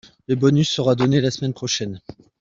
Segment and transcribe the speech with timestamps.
[0.27, 2.01] Le bonus sera donné la semaine prochaine.